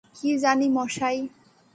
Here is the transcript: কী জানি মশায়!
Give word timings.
কী 0.15 0.29
জানি 0.43 0.67
মশায়! 0.69 1.21